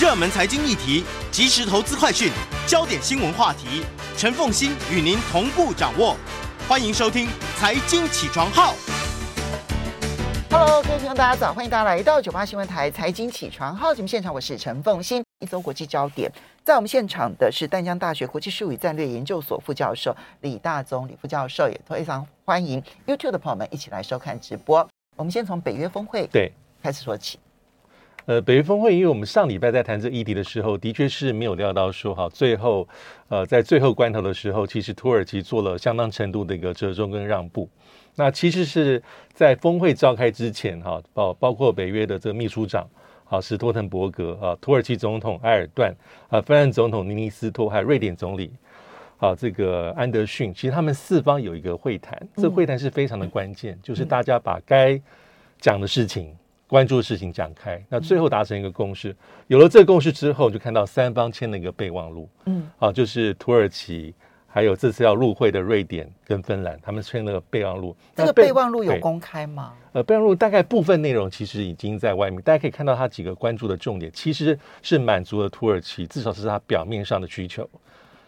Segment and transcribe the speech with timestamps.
[0.00, 2.32] 热门财经议题、即时投资快讯、
[2.66, 3.84] 焦点新闻话题，
[4.16, 6.16] 陈凤欣与您同步掌握。
[6.66, 7.26] 欢迎收听
[7.58, 8.72] 《财经起床号》。
[10.50, 11.52] Hello，各位听众，大家早！
[11.52, 15.22] 欢迎大家来到九八新闻台《财经起床号》节目现场，我是陈凤欣。
[15.40, 16.32] 一周国际焦点，
[16.64, 24.88] 在我们现场的是淡江大学国际事务与战略研究所副教授李大宗李副教授，也非常欢迎 YouTube 的朋友们一起来收看直播。
[25.16, 26.50] 我们先从北约峰会对
[26.82, 27.38] 开始说起。
[28.26, 32.86] 呃，北约峰会，因为我们上礼拜在谈这议题的时候，的确是没有料到说哈，最后
[33.28, 37.68] 呃在最后关头的时候，其实土耳其做了相当程度的一个折中跟让步。
[38.16, 42.88] 那其实是在峰会召开之前哈，包包括北约的这个秘书长。
[43.30, 45.94] 啊，史托滕伯格啊，土耳其总统埃尔段
[46.28, 48.50] 啊，芬兰总统尼尼斯托，还有瑞典总理
[49.18, 55.00] 啊，这个安德逊，其实他们四方有一个会谈，这会谈是非常的关键，就是大家把该
[55.60, 56.36] 讲的事情、
[56.70, 59.14] 关注的事情展开，那最后达成一个共识。
[59.48, 64.14] 有了这个共识之后，就看到三方签了一个备忘录，嗯，啊，就是土耳其。
[64.52, 67.96] 还有这次要入会的瑞典跟芬兰，他们签了备忘录。
[68.16, 69.74] 这个备忘录有公开吗？
[69.92, 77.68] 呃，备忘录大概部分内容其实已经在外面，大家可以看到它几个关注的重点，其实是满足了土耳其，至少是它表面上的需求。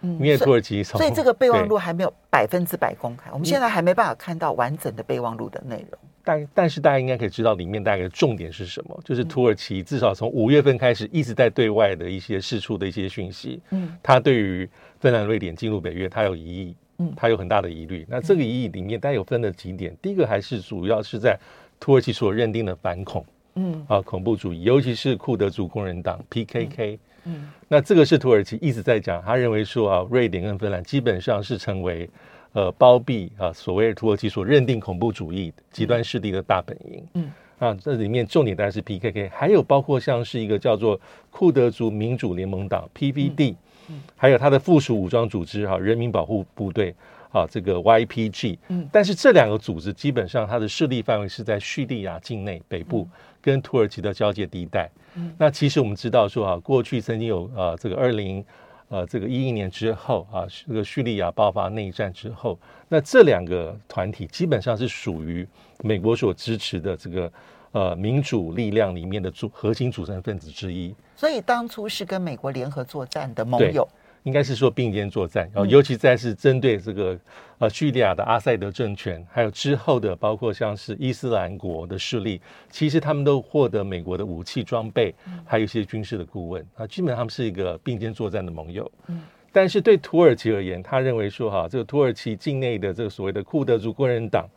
[0.02, 5.98] 嗯，因为土耳其从，所以这个备忘录还没有百分之百公开，我们现在还没办法看到完整的备忘录的内容。
[6.24, 13.60] 但但是大家应该可以知道里面大概的重点是什么，就是土耳其至少从五月份开始一直在对外的一些释出的一些讯息。
[13.70, 14.68] 嗯，他对于
[15.00, 18.06] 芬兰、瑞典进入北约，他有疑义，嗯，他有很大的疑虑。
[18.08, 19.96] 那这个疑义里面，大概有分了几点。
[20.00, 21.36] 第一个还是主要是在
[21.80, 26.98] 土耳其所认定的反恐，嗯啊，恐怖主义，尤其是库德族工人党 PKK。
[27.24, 32.08] 嗯，那这个是土耳其一直在讲，他认为说啊，瑞典跟芬兰基本上是成为。
[32.54, 37.02] 呃，包庇啊，所谓的土耳其所认定恐怖主义极端势力的大本营。
[37.14, 43.54] 嗯，啊，这里面重点当然是 PKK，还有包括像是一个叫做库德族民主联盟党 PVD，
[43.88, 46.94] 嗯，还有它的附属武装组织哈、啊，人民保护部队
[47.30, 48.58] 啊，这个 YPG。
[48.68, 53.08] 嗯，但是这两个组织基本上它的势力范围是在叙利亚境内北部
[53.40, 54.90] 跟土耳其的交界地带。
[55.14, 58.44] 嗯，那其实我们知道说啊，过去曾经有啊，这个二零。
[58.92, 62.58] 呃，这个一一年之后啊，这个叙利亚爆发内战之后，
[62.90, 65.48] 那这两个团体基本上是属于
[65.82, 67.32] 美国所支持的这个
[67.72, 70.94] 呃民主力量里面的主核心组成分子之一。
[71.16, 73.88] 所以当初是跟美国联合作战的盟友。
[74.24, 77.18] 应该是说并肩作战，然后尤其在是针对这个
[77.58, 82.40] 呃叙利亚的阿塞德政权，还有之后的包括像是伊斯兰国的势力，
[82.70, 85.12] 其实他们都获得美国的武器装备，
[85.44, 88.90] 还有一些军事的顾问啊，基本上他们是一个并肩作战的盟友。
[89.08, 94.48] 嗯，但是对土耳其而言，他认为说哈，这个土耳其境内的这个所谓的库德族工人党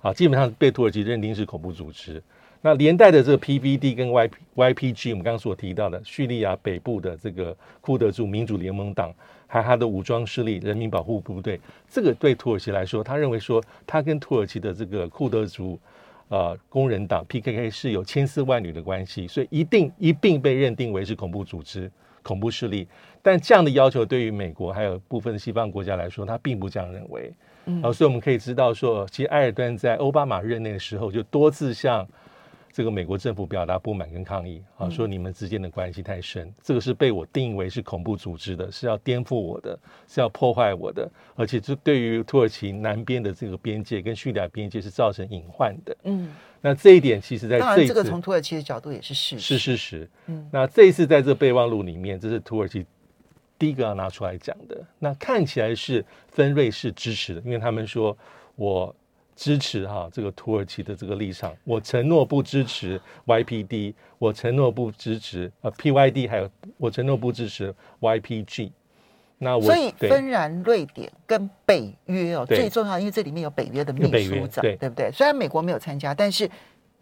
[0.00, 2.20] 啊，基本上被土耳其认定是恐怖组织。
[2.64, 9.12] 那连带的这个 PVD 跟 Y YPG，我们刚刚所提到的叙利亚北部的这个库德族民主联盟党，
[9.48, 15.76] 还有他的武装势力人民保护部队，这个对土耳其来说，他认为说他跟土耳其的这个库德族
[16.28, 21.90] 呃工人党 PKK 是有千丝万缕的关系，所以一定一并被认定为是恐怖组织、
[22.22, 22.86] 恐怖势力。
[23.20, 27.32] 但这样的要求对于美国还有部分西方国家来说，他并不这样认为。
[27.66, 32.06] 嗯，然后所以我们可以知道说，其实埃尔段在奥巴马任内的时候就多次向
[32.72, 39.78] 这个美国政府表达不满跟抗议啊，说你们之间的关系太深，嗯，这个是被我定义为是恐怖组织的，是要颠覆我的，
[40.08, 41.06] 是要破坏我的，
[41.36, 45.96] 而且这对于土耳其南边的这个边界跟叙利亚边界是造成隐患的。
[46.04, 50.10] 嗯，那这一点其实在这个从土耳其的角度也是事实，是事实。
[50.28, 52.86] 嗯，那这一次在这备忘录里面，这是土耳其
[53.58, 54.82] 第一个要拿出来讲的。
[54.98, 58.16] 那看起来是分瑞是支持的，因为他们说
[58.56, 58.96] 我。
[59.42, 66.48] 支持哈这个土耳其的这个立场，我承诺不支持 YPD，我承诺不支持呃 PYD，还有
[66.78, 68.70] 我承诺不支持 YPG。
[69.38, 75.10] 那我所以芬兰、瑞典跟北约哦最重要，因为这里面有北约的秘书长，对，对不对？
[75.10, 76.48] 虽然美国没有参加，但是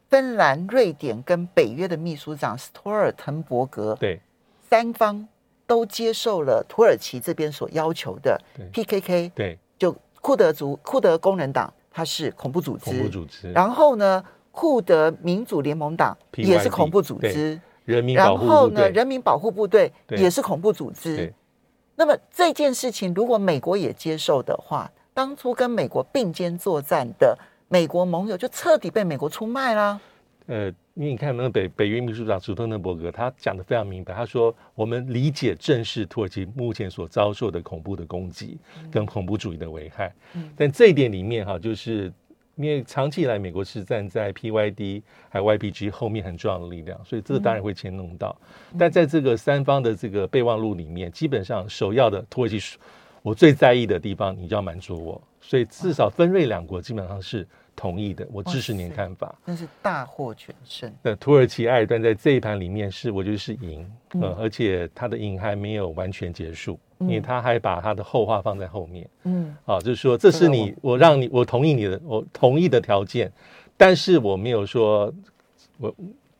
[0.08, 4.18] 芬兰、瑞典跟北约的秘书长斯托尔滕伯格，对，
[4.70, 5.28] 三方
[5.66, 8.40] 都接受了土耳其这边所要求的
[8.72, 11.70] PKK，对，就库德族库德工人党。
[12.00, 13.52] 它是恐怖组织，恐怖组织。
[13.52, 17.60] 然后呢，库德民主联盟党也是恐怖组织。
[17.84, 21.30] 人民然后呢，人民保护部队也是恐怖组织。
[21.96, 27.36] 那么这件事情，如果美国也接受的话，当初跟美国并肩作战的
[27.68, 30.00] 美国盟友就彻底被美国出卖了。
[30.46, 38.58] 呃，因为你看那个北北约秘书长史托登伯格，他讲的非常明白，他说我们理解正视土耳其目前所遭受的恐怖的攻击
[38.90, 40.12] 跟恐怖主义的危害。
[40.34, 42.12] 嗯，但这一点里面哈，就是。
[42.56, 45.00] 因为长期以来，美国是站在 PYD
[45.30, 48.36] 还有 YPG 后面很重要的力量，所以这个当然会牵动到。
[48.72, 52.76] 嗯、但在这个三方的这个备忘录里面，基本上首要的土耳其，
[53.22, 55.22] 我最在意的地方，你就要满足我。
[55.40, 57.48] 所以至少分瑞两国基本上是
[57.80, 59.34] 同意的，我支持您看法。
[59.46, 60.92] 那是大获全胜。
[61.02, 66.78] 那土耳其、埃尔段在这一盘里面是，我觉得是赢，嗯，而且他的赢还没有完全结束。
[66.98, 73.32] 因为他还把他的后话放在后面，嗯，啊，就是说，这是你我让你我同意你的我同意的条件，
[73.74, 75.10] 但是我没有说，
[75.78, 75.94] 我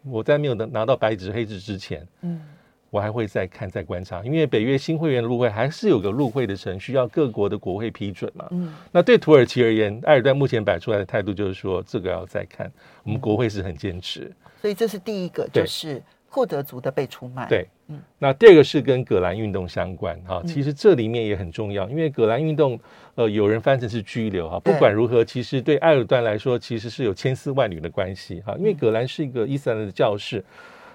[0.04, 2.42] 我在没有拿到白纸黑字之前，嗯，
[2.90, 12.70] 我还会再看再观察，因为北约新会员入会还是有个入会的程序，要各国的国会批准嘛，嗯，那对土耳其而言，埃尔段目前摆出来的态度就是说，这个要再看，
[13.04, 16.02] 我们国会是很坚持，所以这是第一个，就是。
[16.32, 22.78] 库德族的被出卖，对，嗯，那第二个是跟葛兰运动相关哈，其实这里面也很重要，因为葛兰运动，
[23.16, 30.44] 呃，有人翻成是拘留哈，不管如何，其实对埃尔段来说，其实是有千丝万缕的关系哈，因为葛兰是一个伊斯兰的教士，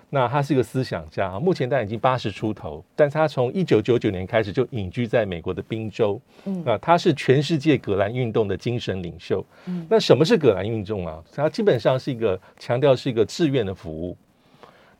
[0.10, 11.22] 那他是一个思想家，目前他已经八十出头，但是他从一九九九年开始就隐居在美国的宾州，嗯，啊，他是全世界葛兰运动的精神领袖，嗯，那什么是葛兰运动啊？
[11.36, 14.16] 他基本上是一个强调是一个志愿的服务。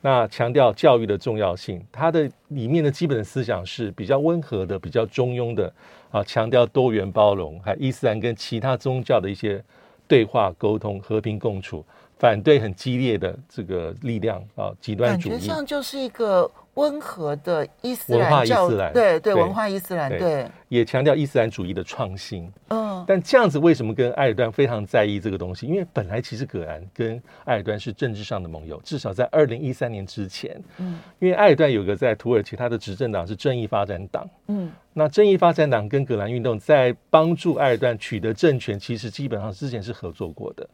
[0.02, 5.74] 那强调教育的重要性，它的里面的基本的思想是比较温和的，比较中庸的
[6.12, 9.64] 啊，强调多元包容，还伊斯兰跟其他宗教的一些
[10.08, 11.84] 对话沟通、和平共处，
[12.18, 15.32] 反对很激烈的这个力量啊，极端主义。
[15.32, 16.50] 感觉上就是一个。
[16.76, 22.52] 温和的伊斯兰教，对对，对文化伊斯兰，对，对也强调伊斯兰主义的创新。
[22.68, 25.66] 嗯，但这样子为什么跟埃尔段非常在意这个东西？
[25.66, 27.16] 因为本来其实葛兰跟
[27.46, 30.62] 埃尔段是政治上的盟友，至少在二零一三年之前。
[30.80, 34.30] 嗯，因为埃尔段有个在土耳其他的执政党是正义发展党。
[34.48, 40.68] 嗯，那正义发展党跟葛兰运动在帮助埃尔段取得政权，其实基本上之前是合作过的。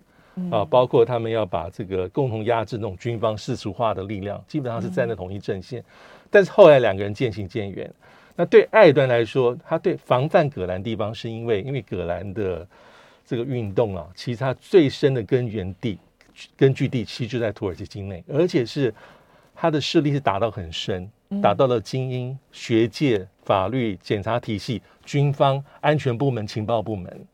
[0.49, 5.83] 啊，包括他们要把这个共同压制那种军方世俗化的力量，基本上是站在同一阵线。
[6.29, 7.93] 但是后来两个人渐行渐远。
[8.35, 12.65] 那对埃尔段来说，他对防范葛兰地方，是因为因为葛兰的
[13.25, 15.99] 这个运动啊，其实它最深的根源地、
[16.55, 18.93] 根据地其实就在土耳其境内，而且是
[19.53, 21.11] 他的势力是打到很深，
[21.41, 27.27] 打到了精英、学界、法律、检查体系、军方、安全部门、情报部门，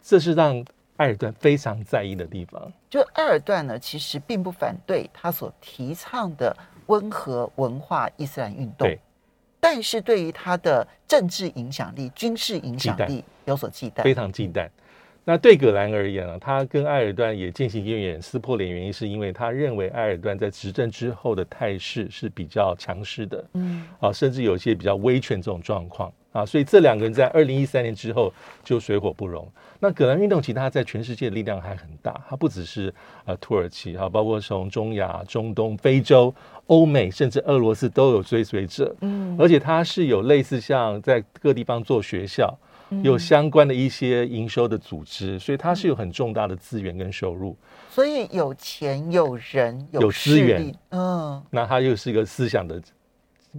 [0.00, 0.64] 这是让。
[0.98, 6.56] 埃尔段非常在意的地方，就埃尔段呢，其实并不反对他所提倡的
[6.86, 9.00] 温和文化伊斯兰运动，对，
[9.58, 14.68] 但是对于他的政治影响力、军事影响力有所忌惮，非常忌惮。
[15.24, 26.12] 那对葛兰而言啊，他跟埃尔段也渐行渐远、撕破脸，原因是因为他认为埃尔段在执政之后的态势是比较强势的，嗯，啊，甚至有些比较威权这种状况。
[26.32, 28.32] 啊，所以这两个人在二零一三年之后
[28.64, 29.48] 就水火不容。
[29.78, 32.92] 那葛兰运动其实它在全世界的力量还很大，它不只是
[33.24, 36.34] 呃土耳其哈，包括从中亚、中东、非洲、
[36.66, 38.92] 欧美，甚至俄罗斯都有追随者。
[39.02, 42.52] 嗯，而且它是有类似像在各地方做学校，
[43.02, 47.56] 有相关的一些营收的组织，所以它是有很重大的资源跟收入。
[47.90, 52.80] 所以有钱有人有资源，嗯，那他又是一个思想的。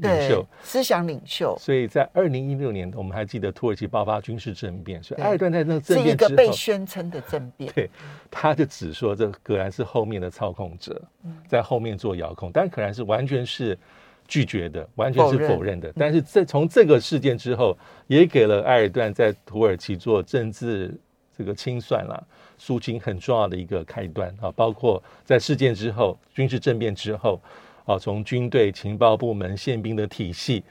[0.02, 7.90] 领袖，思想领袖，所以在二零一六年，我们还记得土耳其爆发军事政变，所以埃尔段在那个政变是一个被宣称的政变，对，
[8.30, 11.02] 他就只说这葛兰是后面的操控者，
[11.48, 13.80] 在后面做遥控，但可兰是完全是
[14.28, 15.92] 拒绝的，完全是否认的。
[15.96, 17.78] 但是这从这个事件之后，
[18.08, 20.94] 也给了埃尔段在土耳其做政治
[21.38, 22.22] 这个清算啦、
[22.58, 27.40] 肃清很重要的一个开端啊，包括在事件之后，军事政变之后。
[27.86, 30.64] 啊，从军队、情报部门、宪兵的体系，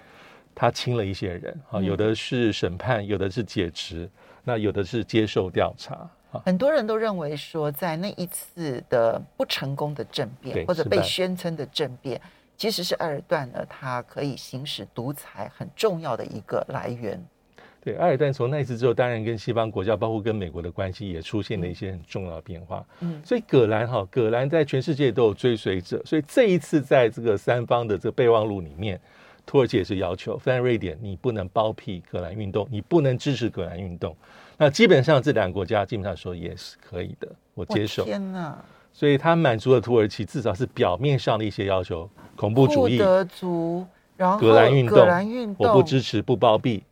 [0.53, 4.11] 他清了一些人啊，有的是审判，有的是解职，
[4.43, 6.11] 那有的是接受调查。
[6.45, 12.21] 很多人都认为说，在那一次的不成功的政变，或者被宣称的政变，
[12.57, 17.23] 其实是埃尔段呢，他可以行使独裁很重要的一个来源。
[17.83, 22.83] 对，埃尔段从那一次之后，当然跟西方国家，包括跟美国的关系，也出现了一些很重要的变化。
[23.01, 28.99] 嗯，所以葛兰哈，葛兰在全世界都有追随者，所以这一次在这个三方的这个备忘录里面，
[29.45, 34.17] 土耳其也是要求，芬兰、瑞典，你不能包庇葛兰运动，你不能支持葛兰运动。
[34.57, 38.05] 那基本上这两个国家基本上说也是可以的，我接受。
[38.05, 38.65] 天哪！
[38.95, 43.85] 所以他满足了土耳其至少是表面上的一些要求，恐怖主义、库德族，
[44.17, 46.85] 然后格兰运动，葛兰运动，我不支持，不包庇。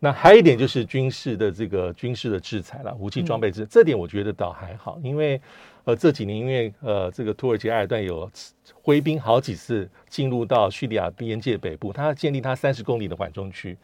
[0.00, 5.40] 那还有一点就是军事的这个军事的制裁了，武器装备制，嗯、这点我觉得倒还好，因为
[5.84, 8.28] 呃这几年因为呃这个土耳其埃尔段有
[8.72, 13.76] 挥兵好几次进入到叙利亚边界北部，他建立他三十公里的缓冲区。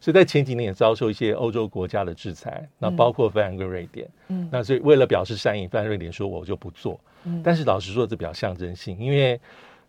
[0.00, 4.08] 所以在前几年也遭受一些欧洲国家的制裁，那包括芬兰跟瑞典。
[4.28, 6.98] 嗯，那所以为了表示善意，芬兰、瑞典说我就不做。
[7.24, 9.38] 嗯，但是老实说，这比较象征性，因为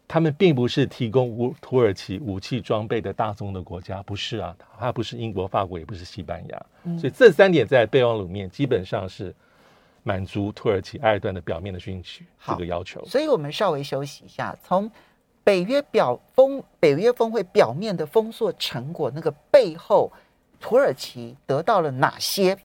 [0.08, 6.66] 他们并不是提供土耳其武器装备的大宗的国家，不是啊，它不是英国、法国，也不是西班牙。
[6.84, 9.34] 嗯，所以这三点在备忘录里面基本上是
[10.04, 13.02] 满足土耳其埃尔段的表面的讯息这个要求。
[13.06, 14.92] 所以我们稍微休息一下，从。
[15.44, 20.12] 北约表峰，北约峰会表面的丰硕成果，那个背后，
[20.60, 22.58] 土耳其得到了哪些？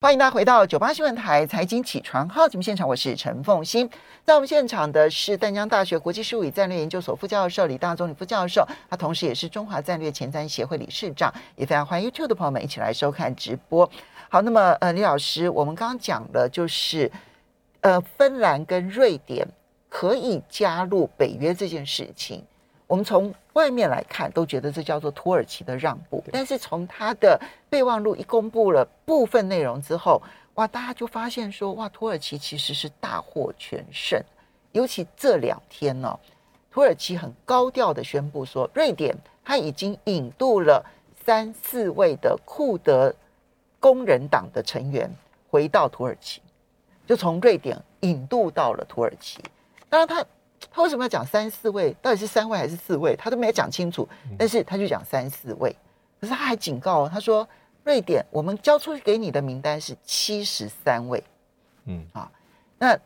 [0.00, 3.88] 欢迎大家回到九八新闻台财经起床号节目现场，我是陈凤欣。
[4.24, 13.88] 在我们现场的是淡江大学国际事务与战略研究所副教授李大宗李副教授，他同时也是中华战略前瞻协会理事长，也非常欢迎 YouTube 的朋友们一起来收看直播。
[14.28, 17.10] 好，那么呃，李老师，我们刚刚讲的就是
[17.80, 19.46] 呃，芬兰跟瑞典。
[19.94, 22.44] 可以加入北约这件事情，
[22.88, 26.20] 我们从外面来看都觉得这叫做土耳其的让步。
[26.32, 30.20] 但是从他的备忘录一公布了部分内容之后，
[30.54, 34.20] 哇，大家就发现说，哇，土耳其其实是大获全胜。
[34.72, 36.18] 尤其这两天呢、哦，
[36.72, 40.84] 土耳其很高调的宣布说，瑞典他已经引渡了
[41.24, 43.14] 三四位的库德
[43.78, 45.08] 工人党的成员
[45.48, 46.42] 回到土耳其，
[47.06, 49.40] 就从瑞典引渡到了土耳其。
[49.94, 50.26] 当然，他
[50.72, 51.94] 他为什么要讲三四位？
[52.02, 53.14] 到底是三位还是四位？
[53.14, 54.08] 他都没有讲清楚。
[54.36, 55.70] 但是他就讲三四位。
[56.20, 57.46] 可是他还警告他说
[57.84, 61.22] ：“瑞典，我们交出给你的名单是七十三位。”
[61.86, 62.28] 嗯啊，
[62.76, 62.98] 那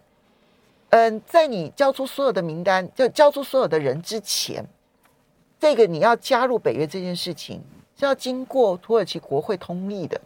[0.88, 4.64] 嗯，在你交出所有的名单，就交出所有的人之前，
[5.61, 7.62] 这个你要加入北约这件事情
[7.99, 10.18] 是要经过土耳其国会同意的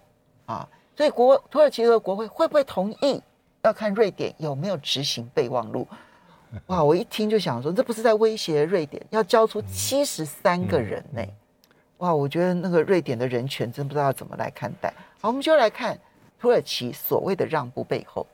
[0.46, 0.68] 啊。
[0.96, 3.20] 所以国土耳其的国会会不会同意，
[3.62, 5.88] 要看瑞典有没有执行备忘录。
[6.66, 6.82] 哇！
[6.82, 11.22] 我一听就想说，这不是在威胁瑞典要交出七十三个人呢？
[11.98, 12.14] 哇！
[12.14, 14.92] 我觉得那个瑞典的人权真不知道怎么来看待。
[15.20, 15.98] 好，我们就来看
[16.40, 18.26] 土耳其所谓的让步背后。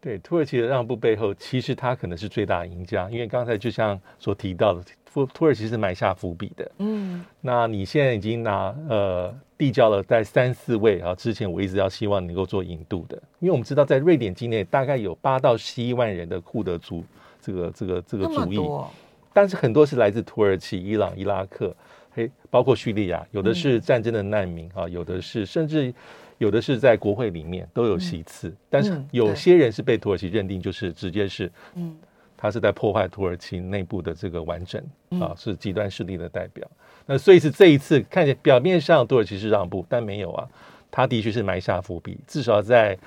[0.00, 6.72] 对，土耳其的让步背后，其实他可能是最大赢家，因为刚才就像所提到的，土土耳其是埋下伏笔的。
[6.78, 17.04] 嗯，那你现在已经拿呃递交了在三四位啊，之前我一直要希望能够做引渡的，因为我们知道在瑞典境内大概有八到十一万人的库德族。
[17.40, 18.88] 这个这个这个主义，哦、
[19.32, 21.74] 但是很多是来自土耳其、伊朗、伊拉克，
[22.12, 25.92] 嘿，包括叙利亚，有的是战争的难民啊，嗯、有的是甚至
[26.38, 31.96] 有的是在国会里面都有席次，嗯、但是有些人是被土耳其认定就是直接是，嗯，
[32.36, 34.82] 他是在破坏土耳其内部的这个完整
[35.20, 36.66] 啊，是极端势力的代表。
[37.06, 40.48] 那所以是这一次看见表面上土耳其是让步，但没有啊，
[40.90, 42.98] 他的确是埋下伏笔，至少在。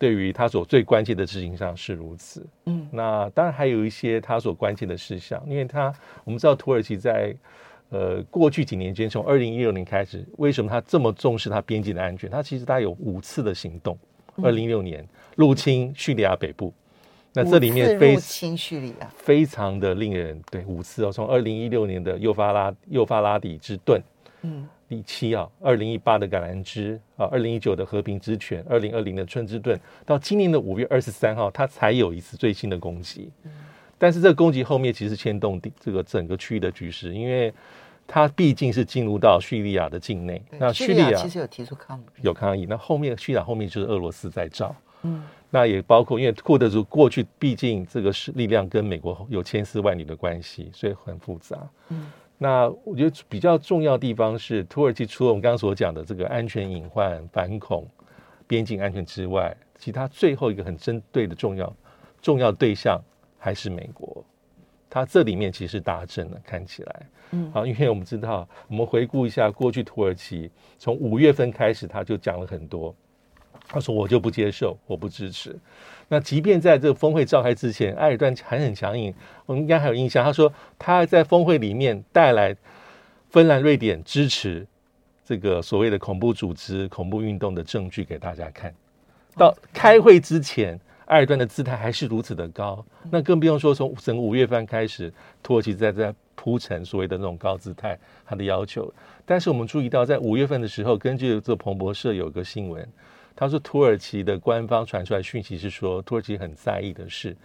[0.00, 5.92] 对于他所最关切的事情上是如此，嗯，那当然还有一些他所关切的事项，因为他
[6.24, 7.36] 我们知道土耳其在
[7.90, 12.30] 呃过去几年间，从二零一六年开始，为什么他这么重视他边境的安全？
[12.30, 13.98] 他其实他有五次的行动，
[14.42, 16.72] 二零一六年入侵叙利亚北部，
[17.34, 19.10] 那这里面非入侵叙利亚。
[19.18, 24.02] 非常的令人对五次哦，从二零一六年的幼发拉幼发拉底之盾，
[24.40, 24.66] 嗯。
[24.90, 33.30] 第七啊，二零一八的橄榄枝啊，二零一九的和平之泉，二零二零的春之盾，到今年的五月二十三号，它才有一次最新的攻击。
[33.44, 33.52] 嗯、
[33.96, 37.54] 但是这个攻击后面其实牵动这个整个区域的局势，因为
[38.04, 40.42] 它毕竟是进入到叙利亚的境内。
[40.58, 42.66] 那叙利亚其实有提出抗议，有抗议。
[42.68, 44.74] 那后面叙利亚后面就是俄罗斯在造。
[45.02, 51.56] 嗯，那也包括因为库德族过去毕竟这个是力量跟美国有千丝万缕的关系，所以很复杂。
[51.90, 52.10] 嗯。
[52.42, 57.86] 那我觉得比较重要的地方是，土耳其除了我们刚刚所讲的这个安全隐患、反恐、
[58.46, 61.70] 边境安全之外，其他最后一个很针对的重要
[62.22, 62.98] 重要对象
[63.38, 64.24] 还是美国。
[64.88, 72.96] 它这里面其实大阵了，看起来，嗯，好，因为我们知道，我们回顾一下过去土耳其从五月份开始，他就讲了很多。
[73.68, 75.56] 他说：“我就不接受，我不支持。”
[76.08, 79.14] 那即便在这个峰会召开之前，埃尔段还很强硬。
[79.46, 82.56] 我们应该还有印象，他说他在峰会里面带来
[83.28, 84.66] 芬兰、瑞典支持
[85.24, 88.74] 这个所谓的恐怖组织、恐怖运动的证据给大家看。
[89.36, 90.76] 到开会之前，
[91.06, 92.84] 埃尔段的姿态还是如此的高。
[93.08, 95.12] 那更不用说从整个五月份开始，
[95.44, 98.92] 土耳其在在铺陈所谓的那种高姿态，他的要求。
[99.24, 102.84] 但是我们注意到，在五月份的时候，根据这彭博社有个新闻。
[103.34, 107.36] 他说，土耳其的官方传出来讯息是说，土耳其很在意的是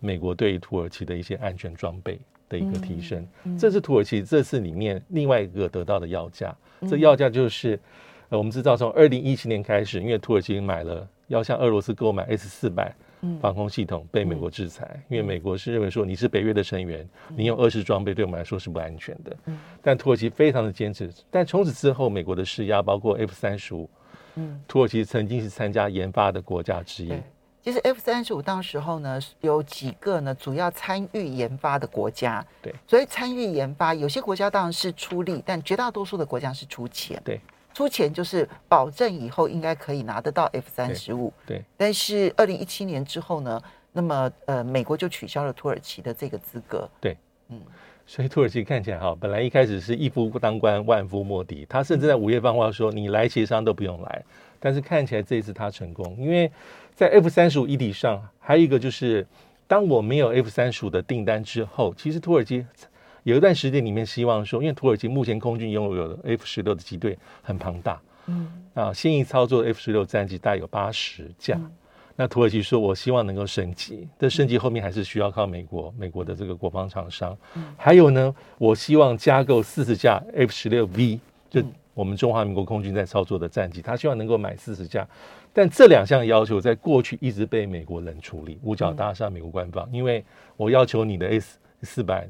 [0.00, 3.26] 美国对于土耳其的一些安全装备的一个提升。
[3.58, 6.54] 这是土耳其这次里面另外一个得到的要价。
[6.88, 7.78] 这要价就是，
[8.28, 12.94] 呃，我们知道从二零一七年开始，因为土耳其买了要向俄罗斯购买 S 四百。
[13.40, 19.34] 防空系统被美国制裁，嗯、因为美国是认为说你是北约的成员，嗯、你用俄式装备对我们来说是不安全的。
[19.46, 21.10] 嗯、但土耳其非常的坚持。
[21.30, 23.88] 但从此之后，美国的施压，包括 F 三十五，
[24.36, 27.12] 嗯，土耳其曾经是参加研发的国家之一。
[27.62, 32.44] 其实 F 三十五当时候呢，有几个呢主要参与研发的国家。
[32.60, 37.20] 对，所以参与研发，有些国家当然是出力，但绝大多数的国家是出钱。
[37.24, 37.40] 对。
[37.72, 41.64] 出钱就是保证以后应该可以拿得到 F 三十五，对。
[41.76, 43.60] 但是二零一七年之后呢，
[43.90, 46.88] 那么呃，美国就取消了土耳其的这个资格。
[47.00, 47.16] 对，
[47.48, 47.60] 嗯，
[48.06, 54.24] 所以土耳其看起来哈，本来一开始是一夫当关，万夫莫敌，他甚至在午夜放话说，你来协商都不用来。
[54.60, 56.50] 但是看起来这一次他成功，因为
[56.94, 59.26] 在 F 三十五议题上，还有一个就是，
[59.66, 62.64] 当我没有 F 三十五的订单之后，其实土耳其。
[63.24, 71.70] 有一段时间里面，希望说，因为土耳其目前空军拥有的 F 十六的机队很庞大，嗯，啊，现役操作 F 十六战机大概有八十架，嗯、
[72.16, 81.18] 那土耳其说，我希望能够升级，但升级后面还是需要靠美国，美国的这个国防厂商，嗯、还有呢，我希望加购四十架 F 十六 V，
[81.50, 85.06] 就我们中华民国空军在操作的战机，他希望能够买四十架，
[85.52, 90.24] 但这两项要求在过去一直被美国冷处理，五角大厦美国官方，嗯、因为
[90.56, 92.28] 我要求你的 S 四百。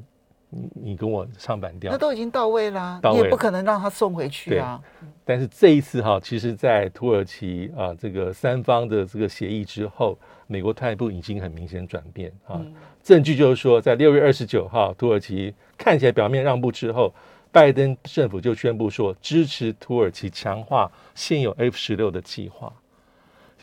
[0.55, 4.81] 你你跟我唱反调，那都已经到位啦，到位了，你也不可能让他送回去啊。
[5.25, 12.55] 但是这一次哈，其实，在土耳其啊这个三方的这个协议之后，美国态度已经很明显转变啊。
[12.55, 17.13] 嗯、证据就是说，在六月二十九号，土耳其看起来表面让步之后，
[17.51, 22.71] 拜登政府就宣布说支持土耳其强化现有 F 十六的计划。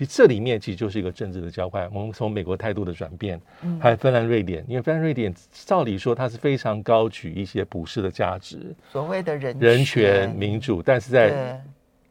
[0.03, 1.89] 其实这里面其实就是一个政治的交换。
[1.95, 3.41] 我们从美国态度的转变，
[3.81, 11.65] 还有芬兰、瑞典，因为芬兰、瑞典照理说它是非常高举一些普世的价值，所谓的人人权、民主，但是在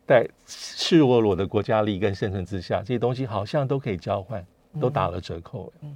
[0.07, 4.42] 在赤裸裸的国家利益跟生存之下，这些东西好像都可以交换，
[4.79, 5.74] 都打了折扣。
[5.81, 5.94] 嗯，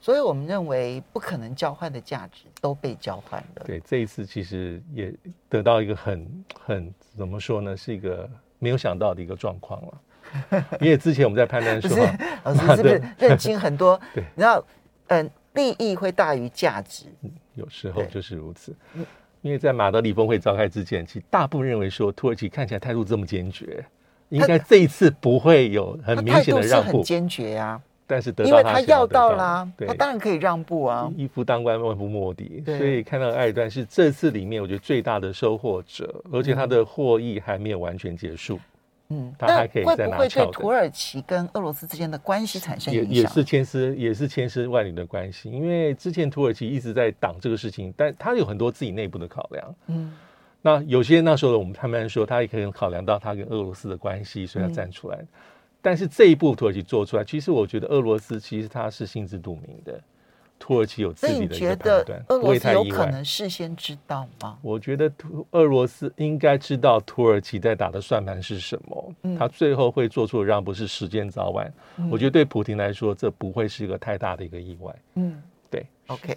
[0.00, 3.62] 所以我们认为不可能交换的价值都被交换了。
[3.64, 5.14] 对，这一次其实也
[5.48, 10.00] 得到一个很很怎么说呢，是一个没有想到的一个状况了。
[10.80, 11.96] 因为之前我们在判断说，
[12.44, 14.00] 老师 是不是认清很多？
[14.14, 14.64] 对，你知道，
[15.08, 17.04] 嗯，利益会大于价值，
[17.54, 18.74] 有时候就是如此。
[19.40, 23.84] 因为在马德里峰会召开之前，其实大部分认为说，土耳其看起来态度这么坚决，
[24.30, 26.98] 应该这一次不会有很明显的让步。
[26.98, 31.08] 很坚决呀，但是得因为他要到啦，他当然可以让步啊。
[31.16, 32.62] 一夫当关，万夫莫敌。
[32.66, 38.56] 所以看到埃尔段是这次里面我觉得最大的收获者，而且他的获益还没有完全结束。
[38.56, 38.60] 嗯，
[39.38, 43.10] 那会不会对土耳其跟俄罗斯之间的关系产生影响？
[43.10, 45.50] 也也是千丝，也是千丝万缕的关系。
[45.50, 49.74] 因为之前土耳其一直在挡这个事情，但他有很多自己内部的考量。
[49.86, 50.12] 嗯，
[50.60, 55.16] 那有些那时候我们他们说，他也可以考量到他跟俄罗斯的关系，所以他站出来。
[55.16, 55.28] 嗯、
[55.80, 59.98] 但是这一步土耳其做出来，其实我觉得俄罗斯其实他是心知肚明的。
[60.58, 64.58] 土耳其有自己的一个判断，俄罗斯有可能事先知道吗？
[64.60, 71.72] 我觉得土俄罗斯应该知道土耳其在打的算盘是什么，嗯、他最后会做出的让步是时间早晚。
[71.96, 74.94] 嗯、我觉得对普京来说，这不会是一个太大的一个意外。
[75.14, 75.40] 嗯，
[75.70, 75.86] 对。
[76.08, 76.36] OK，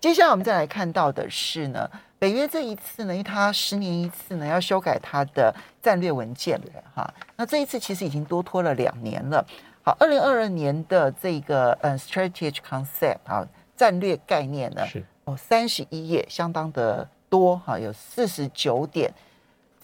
[0.00, 7.14] 接下来我们再来看到的是呢，北约这一次呢，因为它十年一次呢，要修改它的战略文件了哈。
[7.36, 9.44] 那这一次其实已经多拖了两年了。
[9.82, 13.46] 好，二零二二年的这个嗯 strategic concept 啊。
[13.76, 14.86] 战略概念呢？
[14.86, 19.12] 是哦，三十一页，相当的多哈，有四十九点。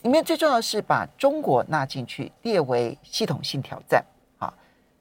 [0.02, 4.04] 里面最重要的是把中国纳进去，列为系统性挑战
[4.38, 4.52] 啊。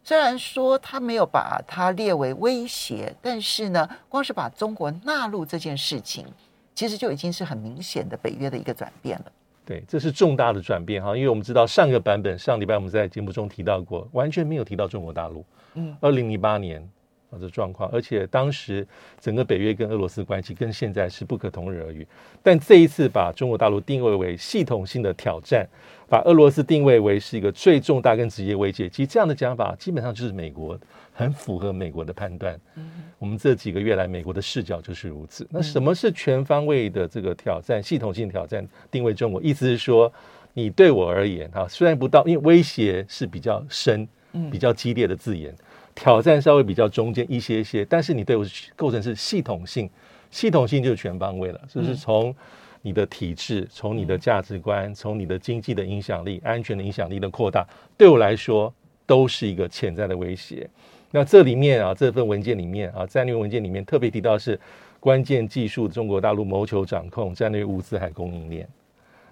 [0.04, 6.26] 虽然说他没有把它列为威胁，但是呢，光是把中国纳入这件事情，
[6.74, 9.26] 其实就已经是很明显的北约的一个转变了。
[9.64, 15.46] 对，这是重大的转变哈，因为我们知道上个版本上礼拜我们在节目中提到过，完全没有提到中国大陆。
[15.76, 16.88] 嗯，二零零八年。
[17.32, 18.86] 啊，这状况，而且当时
[19.20, 22.06] 整个北约跟俄罗斯关系跟现在是不可同日而语。
[22.44, 25.66] 但这一次把中国大陆定位为系统性的挑战，
[26.10, 30.78] 把俄罗斯定位为是一个最重大跟直接威胁，其实这样的讲法基本上就是美国
[31.14, 32.60] 很符合美国的判断。
[32.76, 35.48] 嗯，我们这几个月来，美国的视角就是如此。
[35.50, 37.82] 那什么是全方位的这个挑战？
[37.82, 40.12] 系统性挑战定位中国，意思是说，
[40.54, 44.06] 你对我而言，哈，虽然不到，因为威胁是比较深、
[44.52, 45.56] 比较激烈的字眼。
[45.94, 49.90] 挑战稍微比较中间一些些，但是你对我构成是系统性，
[50.30, 52.36] 系统性就是全方位了，就是从
[52.82, 58.74] 你的体制、从你的价值观、从你的经济的影响力、安全的影响力的扩大，对我来说
[59.06, 60.68] 都是一个潜在的威胁。
[61.12, 64.60] 那这里面啊，这份文件里面啊，战略文件里面特别提到是
[65.00, 68.68] 关键技术，中国大陆谋求掌控战略物资海供应链。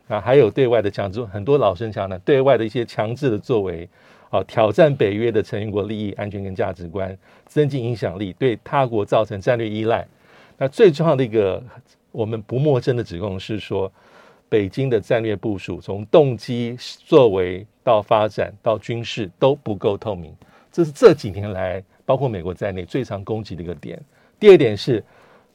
[0.06, 3.88] 那，还有对外的强制，很多老生常谈，对外的一些强制的作为，
[4.29, 10.07] 啊，挑战北约的成员国利益、安全跟价值观，增进影响力，对他国造成战略依赖。
[10.57, 11.63] 那最重要的一个
[12.11, 13.91] 我们不陌生的指控是说，
[14.47, 20.33] 北京的战略部署从动机、作为到发展到军事都不够透明，
[20.71, 24.01] 这是这几年来包括美国在内最常攻击的一个点。
[24.39, 25.03] 第二点是。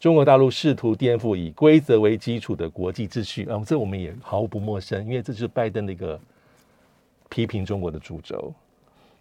[0.01, 6.21] 中国大陆试图颠覆以规则为基础的国际秩序，啊，这我们也毫不陌生，因为这是拜登的一个
[7.31, 8.53] 批评中国的主轴，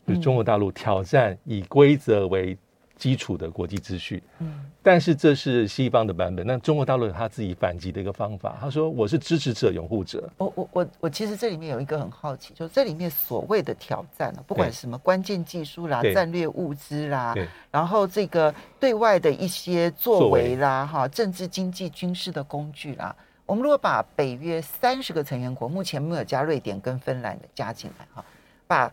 [0.06, 2.58] 就是中国大陆挑战以规则为
[2.96, 6.46] 基础的国际秩序，嗯，但是这是西方的版本。
[6.46, 17.36] 那中国大陆有他自己反击的一个方法，他说：“我是支持者、拥护者。”我我我我其实这里面有一个很好奇，就是这里面所谓的挑战，不管什么关键技术啦、战略物资啦，
[17.72, 23.14] 然后这个对外的一些作为啦、哈政治、经济、军事的工具啦，
[23.46, 28.24] 我们如果把北约三十个成员国，目前没有加瑞典跟芬兰的加进来哈，
[28.66, 28.90] 把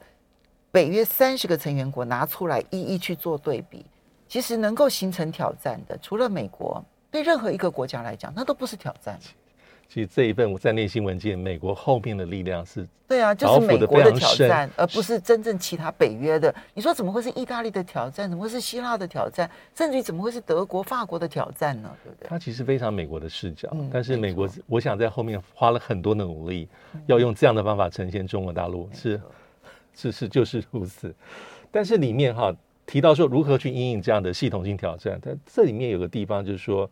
[0.72, 3.85] 北约三十个成员国拿出来一一去做对比。
[4.28, 6.80] 其实能够形成挑战的，除了美国，
[7.11, 9.18] 对任何一个国家来讲，那都不是挑战。
[9.88, 16.54] 其实这一份战略性文件，美国后面的力量是，对啊，就是美国的挑战，而不是真正其他北约的。
[16.74, 18.30] 你说怎么会是意大利的挑战？
[18.30, 19.50] 怎么会是希腊的挑战？
[19.74, 21.90] 甚至于怎么会是德国、法国的挑战呢？
[22.04, 22.28] 对不对？
[22.28, 29.20] 它其实非常美国的视角，嗯、但是美国，我想在后面花了很多的努力，嗯、要用这样的方法呈现中国大陆，是
[30.00, 31.14] 是是，就是如此。
[31.70, 32.54] 但是里面哈。
[32.86, 36.90] 提到说如何去应应这样的系统性挑战，但这里面有个地方就是说，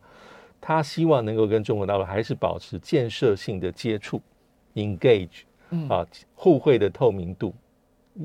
[0.61, 4.21] 他希望能够跟中国大陆还是保持建设性的接触
[4.75, 5.41] ，engage，
[5.89, 7.53] 啊，互惠的透明度，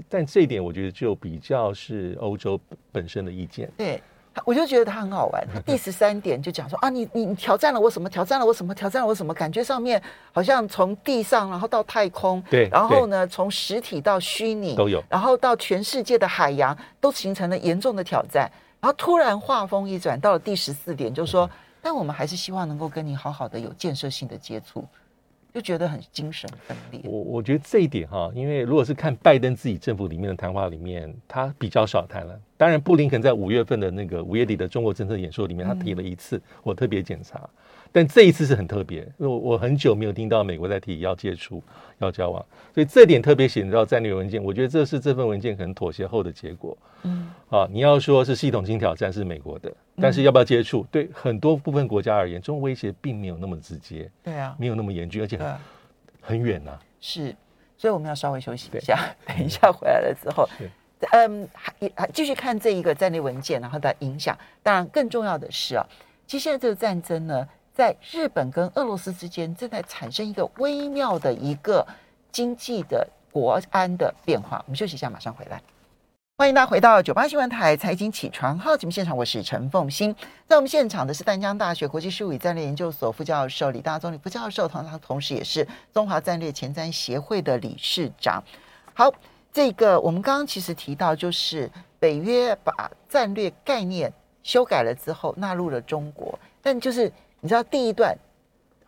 [0.09, 2.61] 但这一点我觉得就比较是欧洲
[2.93, 3.69] 本身的意见。
[3.77, 4.01] 对。
[4.45, 5.47] 我就觉得他很好玩。
[5.53, 8.09] 他第十三点就讲说啊，你你你挑战了我什么？
[8.09, 8.75] 挑战了我什么？
[8.75, 9.33] 挑战了我什么？
[9.35, 18.51] 感觉上面好像从地上然后到太空，对，然后呢从实体到虚拟都有，然后到全世界的海洋都形成了严重的挑战。
[18.81, 21.49] 然后突然话锋一转，到了第十四点，就说，
[21.81, 24.85] 但我们还是希望能够跟你好好的有建设性的接触。
[25.55, 27.01] 就觉得很精神分裂。
[27.05, 32.37] 我我觉得这一点哈，因为如果是看拜登自己政府里面的谈话里面，他比较少谈了。
[32.57, 37.49] 当然，布林肯在五月份的那个五月底的中国政策演说里面，他提了一次，我特别检查。
[37.95, 41.63] 但这一次是很特别，因为我我很久没有听到美国在提要接触、
[41.99, 44.43] 要交往，所以这点特别显示到战略文件。
[44.43, 46.77] 我觉得这是这份文件可能妥协后的结果。
[47.05, 54.11] 嗯，啊，你要说是系统性挑战是美国的，但是要不要接触，对很多部分国家而言，中国威胁并没有那么直接。
[54.25, 55.55] 对啊，没有那么严峻，而且很
[56.21, 56.77] 很远呐。
[57.01, 57.33] 是，
[57.79, 60.49] 所以我们要稍微休息一下， 等一下回来了之后，
[61.13, 64.37] 嗯，还还继续看这一个战略文件，然后的影响。
[64.65, 65.87] 当然，更重要的是啊，
[66.27, 67.49] 其实现在这个战争呢。
[67.75, 71.85] 在日本跟俄罗斯之间正在产生一个微妙的一个
[72.31, 74.63] 经济的国安的变化。
[74.67, 75.61] 我们休息一下，马上回来。
[76.39, 80.15] 欢迎大家回到九八新闻台财经起床号节目现场，我是陈凤欣。
[80.47, 88.41] 在我们现场的是淡江大学国际事务与战略研究所副教授李大宗李副教授，同他同时也是中华战略前瞻协会的理事长。
[88.93, 89.13] 好，
[89.53, 94.13] 这个我们刚刚其实提到，就是北约把战略概念
[94.45, 97.11] 修改了之后纳入了中国，但就是。
[97.45, 98.17] 你知道第一段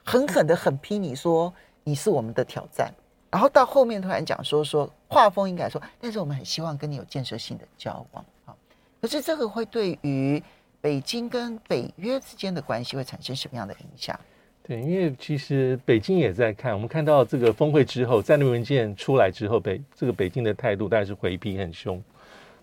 [0.03, 1.53] 狠狠的狠批你说
[1.85, 2.91] 你是我们的挑战，
[3.31, 8.57] 然后到后面突然讲说说话风应该说，但是我们很希望跟你有建设性的交往啊。
[8.99, 10.43] 可是这个会对于
[10.81, 14.19] 北京跟北约之间的关系会产生什么样的影响？
[14.63, 22.03] 对，因为其实北京也在看，我们看到这个峰会之后，战略文件出来之后，北这个北京的态度大概是回批很凶，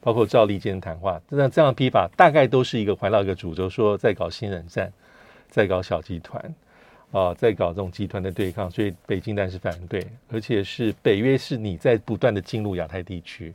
[0.01, 4.91] 包括赵立坚谈话，那这样批法大概都是一个环绕一个主轴，说在搞新冷战。
[5.53, 6.55] 在搞小集团，
[7.11, 13.53] 啊，在搞这种集团的对抗，所以北京当然是反对，而且是北约是你在不断的进入亚太地区。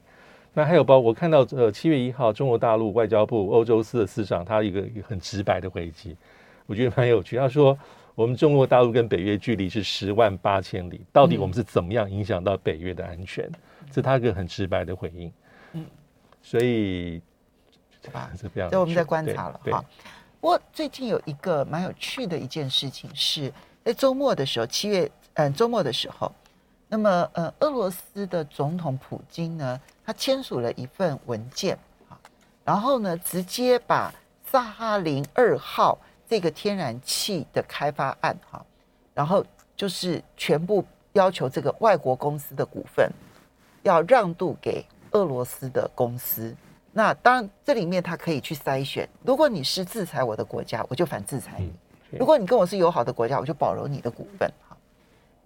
[0.55, 6.17] 那还有包，我看到呃七月一号，中国大陆外交部欧洲司的司长，他一个很直白的回击，
[6.67, 7.37] 我觉得蛮有趣。
[7.37, 7.77] 他说，
[8.15, 13.51] 我们中国大陆跟北约距离是十万八千里，到底我们是怎么样影响到北约的安全？
[13.89, 15.33] 这是他一个很直白的回应。
[15.73, 15.85] 嗯，
[16.43, 17.21] 所以
[18.01, 18.31] 对吧？
[18.71, 19.85] 这我们在观察了哈。
[20.41, 23.53] 不过最近有一个蛮有趣的一件事情是，
[23.85, 26.31] 在周末的时候，七月嗯周末的时候，
[26.89, 31.77] 那么呃俄罗斯的总统普京呢，他签署了一份文件
[32.09, 32.17] 啊，
[32.65, 35.99] 然后呢直接把萨哈林二号
[36.29, 38.65] 这个天然气的开发案哈，
[39.15, 39.45] 然后
[39.77, 43.11] 就是全部要求这个外国公司的股份
[43.83, 46.55] 要让渡给俄罗斯的公司。
[46.93, 54.51] 那当然这里面他可以去筛选，如果你是制裁我的国家，我就反制裁你；如果你跟我是友好的国家，我就保留你的股份。
[54.69, 54.77] 哈，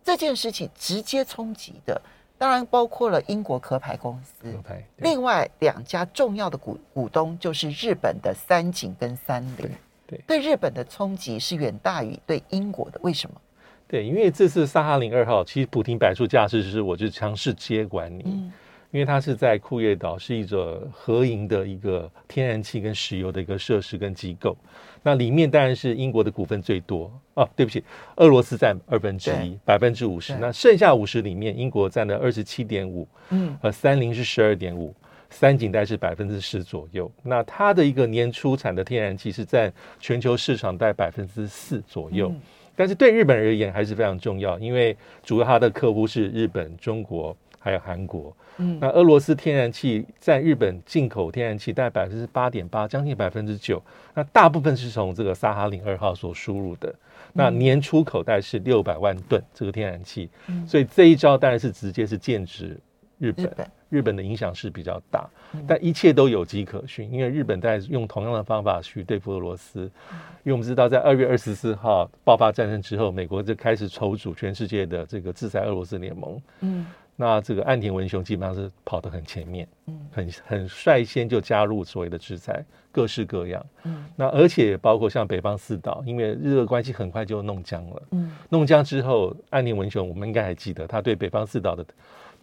[0.02, 2.00] 这件事情直接冲击的，
[2.38, 4.55] 当然包括了英国壳牌公司，
[4.98, 9.70] 另外两家重要的股股东就是日本的三井跟三菱。
[10.07, 10.40] 对，对。
[10.40, 13.40] 日本的冲击是远大于对英国的，为什么？
[13.88, 18.52] 对，因为这次萨哈林二号，其实普丁摆出架势是，我就强势接管你，嗯、
[18.92, 24.57] 因为它是在库页岛，是一个合营的一个天然气跟石油的一个设施跟机构。
[25.02, 27.83] 那里面当然是英国的股份最多哦，对不起，
[28.16, 30.37] 俄罗斯占二分之一，百分之五十。
[30.37, 34.94] 那剩下五十里面，英国占了二十七点五，嗯，呃，三菱是十二点五，
[35.31, 37.11] 三井大概是百分之十左右。
[37.22, 42.28] 那它的一个年出产的天然气是占全球市场大概百分之四左右。
[42.28, 42.40] 嗯
[42.74, 48.35] 但是对日本而言还是非常重要，因为主要它的客户是日本、中国还有韩国。
[48.59, 53.83] 嗯，那俄罗斯天然气在日本进口天然气大概百分之八点八，将近百分之九。
[54.14, 56.94] 那大部分是从这个萨哈林二号所输入的。
[57.33, 60.29] 那年出口大概是六百万吨这个天然气。
[60.48, 62.79] 嗯，所以这一招当然是直接是剑指
[63.18, 63.46] 日本。
[63.46, 65.29] 日本日本的影响是比较大，
[65.68, 69.81] 但一切都有迹可循，因为日本在用同样的方法去对付俄罗斯。
[69.81, 76.40] 因为我们知道，在二月二十四号爆发战争之后，美国就开始筹组全世界的这个制裁俄罗斯联盟。
[76.61, 83.64] 嗯，那这个岸田文雄基本上是跑得很前面，嗯，很很率先就加入所谓的制裁，各式各样。
[83.85, 88.03] 嗯，那而且包括像北方四岛，因为日俄关系很快就弄僵了。
[88.11, 91.85] 嗯，弄僵之后，岸田文雄我们应该还记得，他对北方四岛的。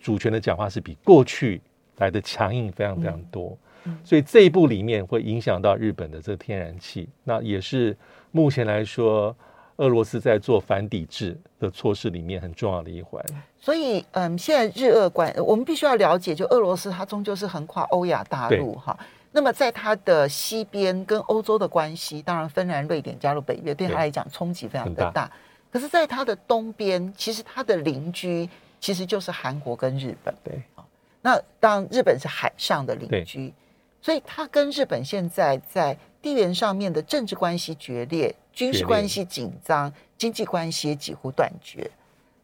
[0.02, 1.60] 主权的讲话是比过去
[1.98, 3.50] 来的强硬非常非常多，
[3.84, 7.94] 嗯嗯、所以这一步里面会影响到日本的这个天然气，那也是
[8.32, 9.36] 目前来说
[9.80, 13.24] 俄罗斯在做反抵制的措施里面很重要的一环。
[13.60, 18.98] 所以，嗯，现在日俄关，我们必须要了解，就俄罗斯它终究是横跨欧亚大陆哈。
[19.32, 25.12] 那么在它的西边跟欧洲的关系，当然芬兰、瑞典加入北约对它来讲冲击非常的大。
[25.12, 25.32] 大
[25.72, 28.50] 可是，在它的东边，其实它的邻居。
[28.82, 30.86] 其实就是韩国跟日本，对啊，
[31.22, 33.54] 那当日本是海上的邻居，
[34.02, 41.90] 所以他跟日本现在在地缘上面的政治关系决裂，军事关系紧张，经济关系也几乎断绝。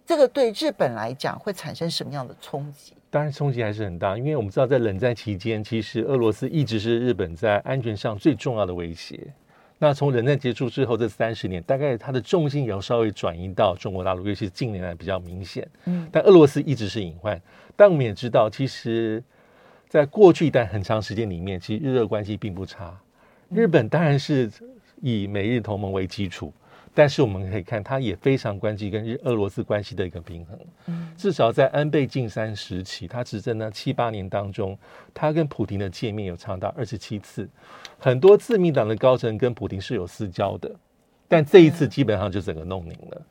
[0.06, 2.94] 这个对日本来讲会产生什么样的冲击？
[3.10, 9.20] 当然冲击还是很大，因为我们知道在冷战期间，其实俄罗斯一直是日本在安全上最重要的威胁。
[9.78, 15.68] 那从冷战结束之后这三十年，大概它的重心也要稍微转移到中国大陆，尤其是近年来比较明显。
[15.84, 17.38] 嗯，但俄罗斯一直是隐患。
[17.76, 19.22] 但我们也知道，其实，
[19.90, 22.98] 在过去一段很长时间里面，其实日俄关系并不差。
[23.50, 24.50] 日本当然是
[25.14, 26.52] 以美日同盟为基础。
[26.98, 30.58] 但是我们可以看，他也非常关心跟日俄罗斯关系的一个平衡。
[30.86, 34.78] 嗯，至少在安倍晋三时期，他执政的七八年当中，
[35.14, 37.50] 他跟普廷的见面有长达二十七次，
[38.00, 40.74] 很多自民党的高层跟普廷是有私交的，
[41.28, 43.22] 但这一次基本上就整个弄拧了。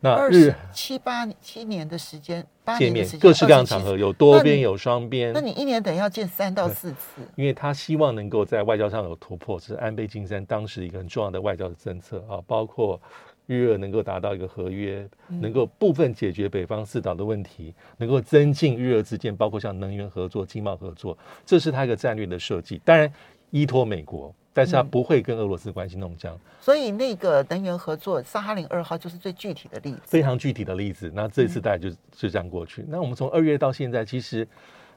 [0.00, 5.32] 那日七八七年的时间，八年的时间，见面各式各样场合有多边有双边。
[5.32, 13.00] 那你一年等于要见三到四次，因为他希望能够在外交上有突破，这是安倍晋三当时一个很重要的外交的政策啊，包括
[13.46, 22.80] 日俄能够达到一个合约，能够部分解决北方四岛的问题，能够增进日俄之间，包括像能源合作、经贸合作，这是他一个战略的设计。
[22.84, 23.12] 当然
[23.50, 24.32] 依托美国。
[24.52, 31.10] 但是他不会跟俄罗斯关系弄僵，嗯，所以那个能源合作萨哈林二号就是最具体的例子，非常具体的例子。
[31.14, 32.82] 那这次大概就就这样过去。
[32.82, 34.46] 嗯、那我们从二月到现在，其实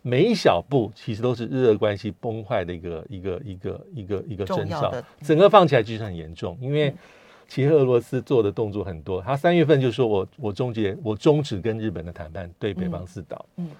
[0.01, 4.91] 每一小步其实都是日俄关系崩坏的一个一个一个一个一个征兆。
[5.21, 6.91] 整个放起来其实很严重，因为
[7.47, 9.21] 其实俄罗斯做的动作很多。
[9.21, 13.45] 他三月份就说我我终结我终止跟日本的谈判，对北方四岛。
[13.57, 13.65] 嗯。
[13.65, 13.71] 嗯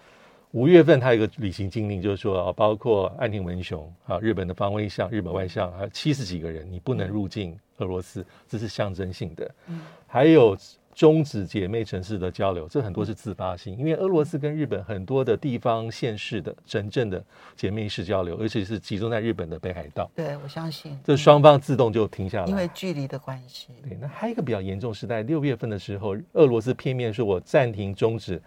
[0.52, 9.50] 五月份，他有一个旅行禁令，就是说啊，包括岸田文雄啊，日本的防卫相、日本外相，还有七十几个人，你不能入境俄罗斯，这是象征性的。
[9.68, 10.58] 嗯，还有
[10.94, 17.24] 终止姐妹城市的交流，这很多是自发性，因为俄罗斯跟日本很多的地方县市的真正的
[17.56, 20.12] 姐妹式交流，而且是集中在日本的北海道。
[20.14, 23.70] 对，我相信这双方自动就停下来，因为距离的关系。
[23.88, 28.42] 对，那还有一个比较严重是在六月份的时候，俄罗斯片面说我暂停终止。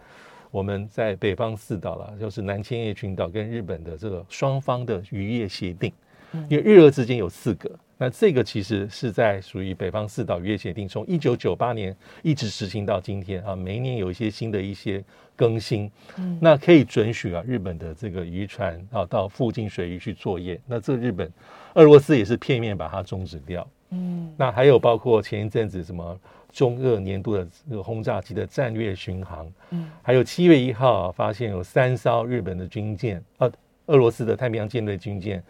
[0.55, 5.91] 我们在北方四岛了，就是南千叶群岛跟日本的这个双方的渔业协定，
[6.47, 15.03] 因为日俄之间有四个，那这个其实是在属于北方四岛渔业协定，从一九九八年一直实行到今天啊，每一年有一些新的一些
[15.35, 15.91] 更新，
[16.39, 21.29] 那可以准许啊日本的这个渔船啊到附近水域去作业，那这日本、
[21.73, 26.19] 俄罗斯也是片面把它终止掉，嗯，那还有包括前一阵子什么。
[26.51, 33.51] 中俄年度的这个轰炸机的战略巡航，嗯，还有七月一号发现有三艘日本的军舰，呃，
[33.87, 35.43] 俄罗斯的太平洋舰队军舰，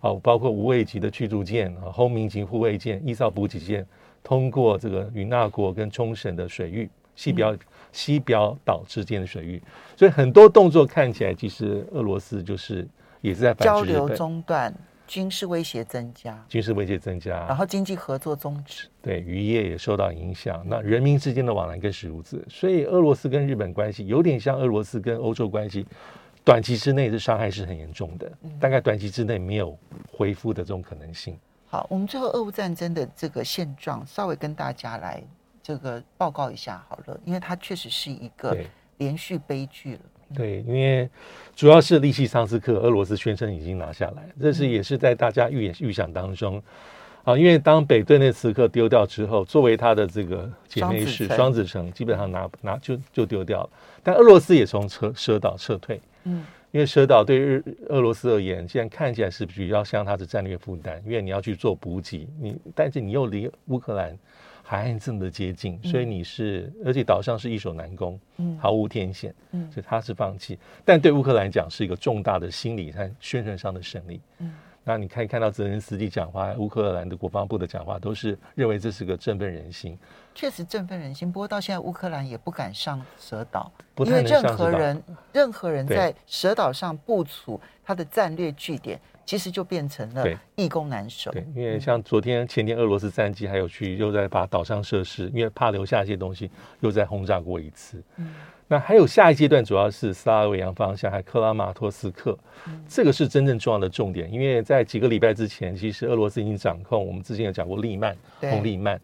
[0.00, 3.86] 哦，包括无畏级的驱逐舰啊、轰鸣级护卫舰、伊绍补给舰，
[4.24, 7.58] 通过这个与那国跟冲绳的水域、西表、嗯、
[7.92, 9.62] 西表岛之间的水域，
[9.96, 12.84] 所以很多动作看起来，其实俄罗斯就是
[13.20, 14.74] 也是在交流中断。
[15.08, 20.62] 军事威胁增加，军事威胁增加，然后经济合作终止，对渔业也受到影响。
[20.66, 22.44] 那人民之间的往来更是如此。
[22.48, 25.86] 所以俄罗斯跟日本关系有点像俄罗斯跟欧洲关系，
[26.44, 29.76] 短期之内的伤害是很严重的，嗯、大概短期之内没有
[30.12, 31.36] 恢复的这种可能性。
[31.66, 35.22] 好，我们最后俄乌战争的这个现状，稍微跟大家来
[35.62, 38.56] 这个报告一下好了，因为它确实是一个
[38.98, 40.00] 连续悲剧了。
[40.34, 41.08] 对，因为
[41.56, 46.62] 主要是利西桑斯克，俄罗斯宣称已经拿下来，这是也是在大家预预想当中
[47.24, 47.36] 啊。
[47.36, 53.70] 因为当北顿涅茨克丢掉之后，作为他的这个姐妹市双子城，基本上拿拿就就丢掉了。
[54.02, 64.16] 但俄罗斯也从车蛇岛撤退，嗯，因为蛇岛对日俄罗斯而言，现在看起来是比较像它的战略负担，因为你要去做补给，你但是你又离乌克兰。
[64.70, 74.52] 海岸这么的接近，所以你是，嗯、而且岛上是易守难攻，嗯，毫无天险，嗯，所以他是放弃，但对乌克兰讲是一个重大的心理和宣传上的胜利，嗯，
[74.84, 79.98] 那你可以看到泽连斯基讲话，乌克兰的国防部的讲话都是认为这是个振奋人心，
[80.34, 81.32] 确实振奋人心。
[81.32, 85.02] 不过到现在乌克兰也不敢上蛇岛，因为任何人
[85.32, 89.00] 任何人在蛇岛上部署他的战略据点。
[89.28, 91.30] 其实就变成了易攻难守。
[91.32, 98.02] 对，因为像昨天、前天，俄罗斯战机还有去又在把岛上设施，因为怕留下一些东西，又在轰炸过一次。
[98.16, 98.34] 嗯，
[98.66, 102.38] 那还有下一阶段，主要是斯拉维扬方向，还克拉马托斯克，
[102.68, 104.32] 嗯，这个是真正重要的重点。
[104.32, 108.98] 因为在几个礼拜之前，其实俄罗斯已经掌控，我们之前有讲过利曼，红利曼，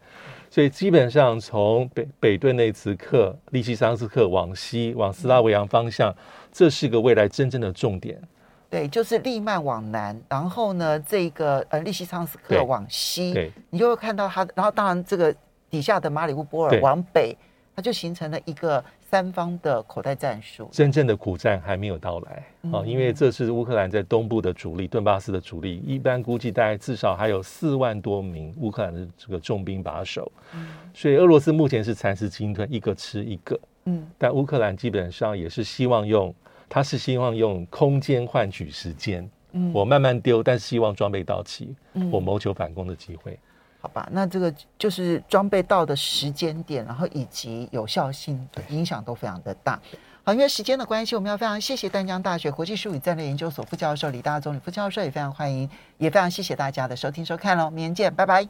[0.49, 6.17] 所以基本上从北北顿内茨克、利西桑斯克往西往斯拉维扬方向，
[6.51, 8.19] 这是个未来真正的重点。
[8.71, 14.45] 对，就是利曼往南，然后呢，这个呃利西昌斯克往西，你就会看到它。
[14.55, 15.33] 然后当然，这个
[15.71, 17.37] 底下的马里乌波尔往北，
[17.77, 20.69] 它就形成了一个三方的口袋战术。
[20.73, 30.33] 真正的苦战还没有到来啊、因为这是乌克兰在东部的主力，顿巴斯的主力，一般估计大概至少还有四万多名乌克兰的这个重兵把守。
[30.55, 33.61] 嗯，所以俄罗斯目前是蚕食鲸吞，一个吃一个。
[33.85, 36.35] 嗯，但乌克兰基本上也是希望用。
[36.69, 43.39] 他是希望用空间换取时间，嗯，我慢慢丢，但是希望装备到齐，嗯，我谋求反攻的机会。
[43.81, 49.79] 好吧，那这个就是装备到的时间点，然后以及有效性的影响都非常的大。
[50.23, 58.43] 好，因为时间的关系，我们要非常谢谢淡江大学国际事务与战略研究所副教授李大宗李副教授，也非常欢迎，也非常谢谢大家的收听收看喽，明天见，拜拜。